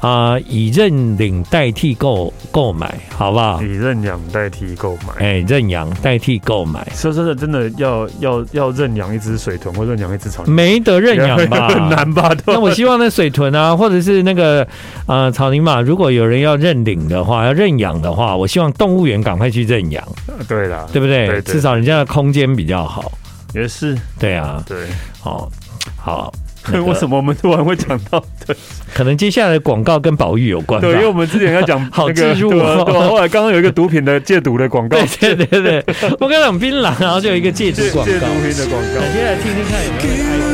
[0.00, 3.60] 啊、呃，以认领代替购购买，好不好？
[3.60, 6.86] 以认养代替购买，哎、欸，认养代替购买。
[6.94, 11.68] 说真的，真的要要要认养一只水豚或认养一只草泥马，没得认养吧？
[11.74, 12.32] 很难 吧？
[12.46, 14.66] 那我希望那水豚啊，或者是那个
[15.06, 20.06] 呃草泥马，如果有人要认领的话，要认养的话，我希望动物园赶快去认养。
[20.46, 23.10] 对啦，对不对，至少人家的空间比较好。
[23.52, 24.76] 也是，对啊，对，
[25.20, 25.50] 好，
[25.96, 26.32] 好。
[26.72, 28.22] 那个、 为什么我们突然会讲到？
[28.46, 28.56] 对，
[28.94, 30.80] 可能接下来的广告跟保育有关。
[30.80, 34.98] 对，因为我们之前要讲 好植入，对，后来刚刚有一个毒品的戒毒的广告。
[35.20, 35.84] 对对对对，
[36.20, 38.12] 我刚讲槟榔，然后就有一个戒毒广告。
[38.12, 39.00] 戒毒品的广告。
[39.12, 40.48] 接下来听听看有没有人爱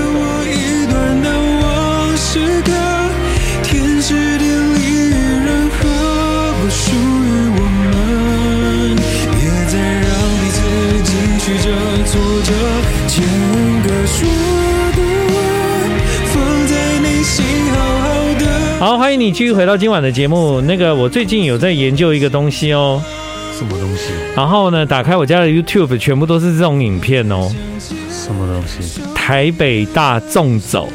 [18.84, 20.60] 好，欢迎你继续回到今晚的节目。
[20.60, 23.02] 那个，我最近有在研究一个东西哦。
[23.56, 24.10] 什么东西？
[24.36, 27.50] 然后呢，打开我家的 YouTube，全部都是这种影片哦。
[28.10, 29.00] 什么东西？
[29.14, 30.86] 台北大纵走。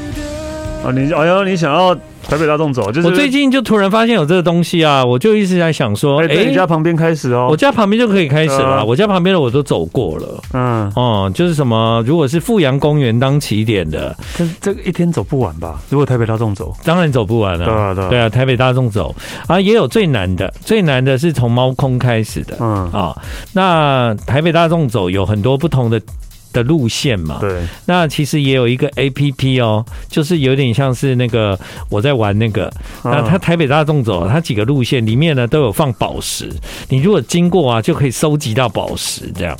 [0.85, 1.97] 啊，你哎呦，你想要？
[2.27, 15.79] 台北大众走，就是我最近就突然发现有这个东西啊，我就一直在想说，哎、欸，你家旁边开始哦，我家旁边就可以开始了，啊、我家旁边的我都走过了，嗯，哦，就是什么，如果是富阳公园当起点的，这这个一天走不完吧？
[15.89, 19.15] 如果台北大众走，当然走不完了，对啊，对啊，对啊，台北大众走。
[19.47, 22.85] 啊，也有最难的，最难的是从猫空开始的，嗯。
[22.91, 23.21] 啊、哦，
[23.53, 25.99] 那台北大众走有很多不同的。
[26.51, 31.57] 的路线嘛，对，那其实也有一个 A P P 哦，就是有点像是那个
[31.89, 32.71] 我在玩那个，
[33.03, 36.49] 那它台北大众走，它几个路线里面呢都有放宝石，
[36.89, 39.57] 你如果经过啊，就可以收集到宝石这样。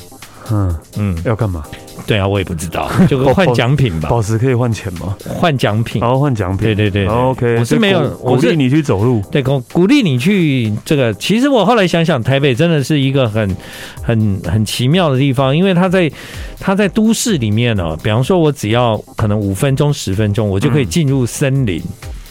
[0.51, 1.63] 嗯嗯，要干嘛？
[2.07, 4.09] 对啊，我也不知道， 就换奖品吧。
[4.09, 5.15] 宝石可以换钱吗？
[5.27, 6.65] 换奖品，然后换奖品。
[6.65, 7.57] 对对对，OK。
[7.59, 9.21] 我是没有，鼓励你去走路。
[9.31, 11.13] 对，鼓鼓励你去这个。
[11.15, 13.55] 其实我后来想想，台北真的是一个很
[14.01, 16.11] 很很奇妙的地方，因为它在
[16.59, 17.95] 它在都市里面呢。
[18.03, 21.81] 比方说，我只要可能五分钟、十分钟，我就可以进入森林。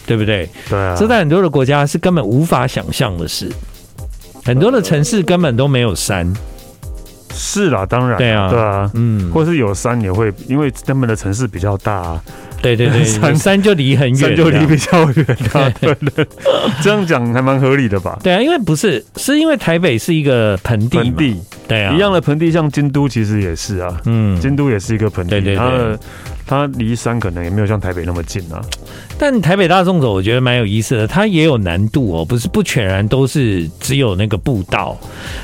[0.06, 0.48] 对不对？
[0.70, 3.52] 对啊，这在很多的国家是根本无法想象的事，
[4.42, 6.32] 很多的城市根本都没有山。
[7.32, 12.22] 是啦，当然，对啊，对啊，嗯，或是有山也会，因为他们的城市比较大啊。
[12.60, 15.70] 对对对， 山山就离很远，山就离比较远啊。
[15.80, 16.26] 对对，
[16.82, 18.18] 这样讲还蛮合理的吧？
[18.22, 26.00] 对啊，因为不是，是因为台北是一个盆地，盆地，对啊，一样的盆地，像京都其实也是啊，嗯，京都也是一个盆地，对对对，它的
[26.46, 28.60] 它离山可能也没有像台北那么近啊。
[29.18, 34.96] 但台北大纵走我觉得蛮有意思的，它也有难度哦，不是不全然都是只有那个步道，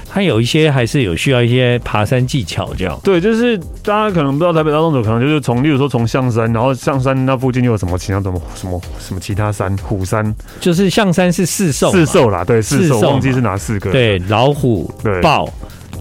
[0.09, 2.99] 它有一些还是有需要一些爬山技巧这样。
[3.03, 13.91] 对，就是大家可能不知道台北大纵走，可能就是从，例如说从象山，然后象山那附近又有什么其他什么什么什么其他山，虎山，就是象山是四兽，四兽啦，对，四兽，忘记是哪四个？
[13.91, 15.53] 对，老虎、对，豹、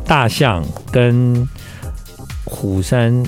[0.06, 1.48] 大象跟
[2.46, 3.24] 虎山。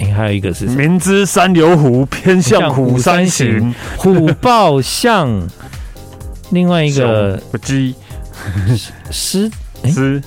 [0.00, 3.74] 哎、欸，还有一个是明知山有虎，偏向虎山行。
[3.96, 5.28] 虎豹象，
[6.50, 7.96] 另外一个鸡
[9.10, 9.50] 狮
[9.82, 10.22] 狮。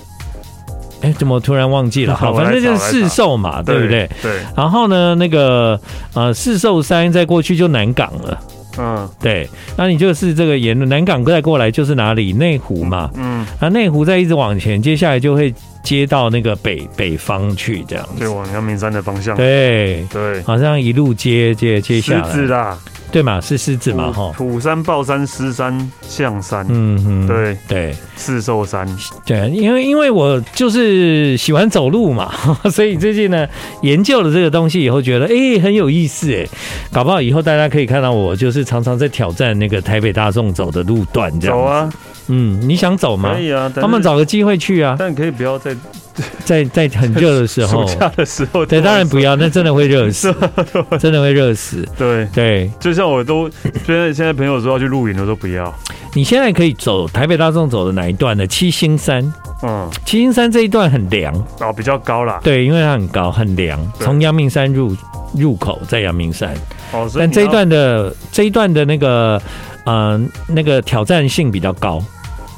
[1.00, 2.14] 哎、 欸，怎么突然忘记了？
[2.14, 4.10] 好，反正就是四兽嘛，对不对？
[4.22, 4.42] 对。
[4.58, 5.80] 然后呢，那个
[6.16, 8.38] 呃，四兽山在过去就南港了。
[8.78, 9.50] 嗯，对。
[9.78, 12.34] 那你就是这个沿路南港再过来就是哪里？
[12.34, 13.10] 内湖嘛。
[13.16, 13.46] 嗯。
[13.60, 15.54] 那内湖再一直往前，接下来就会。
[15.84, 19.36] 接到那个北北方去，这样子，对，往阳明山的方向。
[19.36, 22.78] 对对，好像一路接接接下来。
[23.12, 23.42] 对嘛？
[23.42, 24.12] 是狮子嘛？
[24.12, 24.32] 哈。
[24.36, 26.66] 土山、豹山、狮山、象山。
[26.70, 28.88] 嗯哼，对对，四兽山。
[29.26, 32.32] 对，因为因为我就是喜欢走路嘛，
[32.72, 33.48] 所以最近呢
[33.82, 36.48] 研究了这个东西以后，觉得哎、欸、很有意思哎，
[36.92, 41.58] 搞不好以后大家可以看到我就是常常在挑战那个台北大众走的路段这样。
[41.58, 41.90] 走啊。
[42.28, 43.34] 嗯，你想走吗？
[43.34, 44.96] 可以啊，他们找个机会去啊。
[44.98, 45.76] 但可以不要在
[46.46, 50.34] 在在很热的时候，暑假的时候，对，当然不要，那真的会热死，
[51.00, 51.88] 真的会热死。
[51.98, 53.50] 对对，就像我都
[53.86, 55.74] 现在现在朋友说要去露营，我都不要。
[56.14, 58.46] 你现在可以走台北大众走的哪一段呢？
[58.46, 59.22] 七星山。
[59.64, 62.40] 嗯，七星山这一段很凉哦，比较高啦。
[62.44, 63.80] 对，因为它很高，很凉。
[64.00, 64.96] 从阳明山入
[65.36, 66.54] 入口在阳明山。
[66.92, 69.42] 哦，但这一段的这一段的那个。
[69.86, 72.00] 嗯、呃，那个挑战性比较高，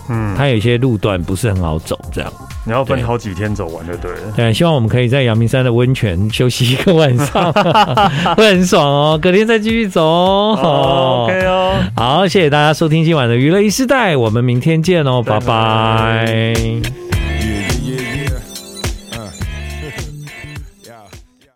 [0.10, 2.32] 嗯，它有一些路段不是很好走，这样
[2.66, 4.18] 你要分好几天走完就对了。
[4.36, 7.52] 对，希望我们可以在阳明山的温泉休息一个晚上，
[8.36, 9.20] 会很爽哦。
[9.22, 10.60] 隔天再继续走哦。
[10.62, 17.03] 哦 OK 哦，好，谢谢大家收听今晚的娱乐一时代，我们明天见哦，拜拜。